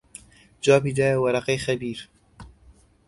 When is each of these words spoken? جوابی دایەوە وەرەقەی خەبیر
جوابی 0.63 0.95
دایەوە 0.97 1.21
وەرەقەی 1.23 1.63
خەبیر 1.65 1.99